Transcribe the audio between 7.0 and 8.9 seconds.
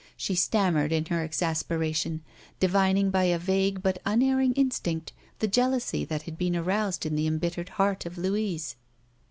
in the embittered heart of Louise.